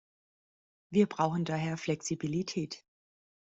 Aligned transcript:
Wir 0.89 1.05
brauchen 1.07 1.45
daher 1.45 1.77
Flexibilität. 1.77 2.83